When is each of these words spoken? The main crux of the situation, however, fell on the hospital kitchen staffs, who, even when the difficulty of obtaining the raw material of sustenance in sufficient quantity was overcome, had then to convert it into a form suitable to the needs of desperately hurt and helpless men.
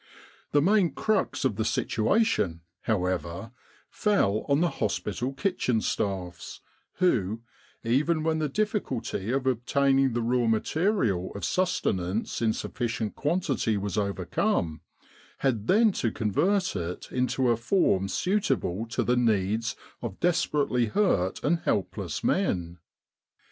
The 0.51 0.63
main 0.63 0.93
crux 0.95 1.45
of 1.45 1.57
the 1.57 1.63
situation, 1.63 2.61
however, 2.85 3.51
fell 3.91 4.45
on 4.49 4.59
the 4.59 4.69
hospital 4.81 5.31
kitchen 5.31 5.79
staffs, 5.79 6.61
who, 6.93 7.43
even 7.83 8.23
when 8.23 8.39
the 8.39 8.49
difficulty 8.49 9.29
of 9.29 9.45
obtaining 9.45 10.13
the 10.13 10.23
raw 10.23 10.47
material 10.47 11.31
of 11.35 11.45
sustenance 11.45 12.41
in 12.41 12.51
sufficient 12.51 13.13
quantity 13.13 13.77
was 13.77 13.95
overcome, 13.95 14.81
had 15.37 15.67
then 15.67 15.91
to 15.91 16.11
convert 16.11 16.75
it 16.75 17.11
into 17.11 17.49
a 17.51 17.55
form 17.55 18.07
suitable 18.07 18.87
to 18.87 19.03
the 19.03 19.15
needs 19.15 19.75
of 20.01 20.19
desperately 20.19 20.87
hurt 20.87 21.43
and 21.43 21.59
helpless 21.59 22.23
men. 22.23 22.79